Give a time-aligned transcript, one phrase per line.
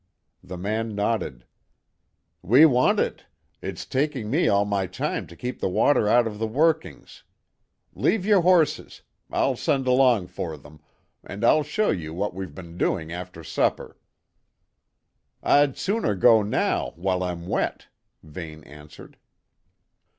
[0.43, 1.45] The man nodded.
[2.41, 3.27] "We want it.
[3.61, 7.23] It's taking me all my time to keep the water out of the workings.
[7.93, 10.81] Leave your horses I'll send along for them
[11.23, 13.95] and I'll show you what we've been doing after supper."
[15.43, 17.85] "I'd sooner go now, while I'm wet,"
[18.23, 19.17] Vane answered.